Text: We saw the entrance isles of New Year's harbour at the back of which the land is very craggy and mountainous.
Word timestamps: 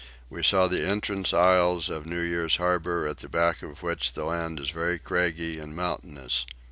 We 0.31 0.41
saw 0.41 0.67
the 0.67 0.83
entrance 0.83 1.31
isles 1.31 1.87
of 1.87 2.07
New 2.07 2.21
Year's 2.21 2.55
harbour 2.55 3.05
at 3.07 3.17
the 3.17 3.29
back 3.29 3.61
of 3.61 3.83
which 3.83 4.13
the 4.13 4.25
land 4.25 4.59
is 4.59 4.71
very 4.71 4.97
craggy 4.97 5.59
and 5.59 5.75
mountainous. 5.75 6.47